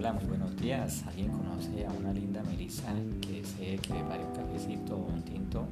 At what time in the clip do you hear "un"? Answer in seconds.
4.24-4.32, 5.12-5.20